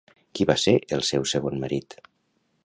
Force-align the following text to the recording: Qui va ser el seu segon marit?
Qui 0.37 0.47
va 0.51 0.55
ser 0.61 0.73
el 0.97 1.05
seu 1.11 1.27
segon 1.33 1.61
marit? 1.65 1.99